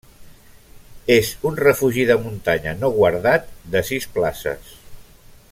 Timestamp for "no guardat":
2.81-3.47